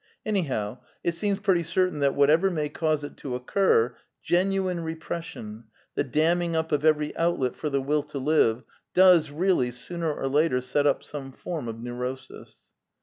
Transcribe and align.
Anyhow, 0.25 0.79
it 1.03 1.13
seems 1.13 1.41
pretty 1.41 1.61
certain 1.61 1.99
that, 1.99 2.15
whatever 2.15 2.49
may 2.49 2.69
cause 2.69 3.03
it 3.03 3.15
to 3.17 3.35
occur, 3.35 3.95
genuine 4.23 4.79
repression, 4.79 5.65
the 5.93 6.03
damming 6.03 6.55
up 6.55 6.71
of 6.71 6.83
every 6.83 7.15
outlet 7.15 7.55
for 7.55 7.69
the 7.69 7.83
Will 7.83 8.01
to 8.01 8.17
live, 8.17 8.63
does 8.95 9.29
really, 9.29 9.69
sooner 9.69 10.11
or 10.11 10.27
later, 10.27 10.59
set 10.59 10.87
up 10.87 11.03
some 11.03 11.31
form 11.31 11.67
of 11.67 11.79
neurosis. 11.79 12.71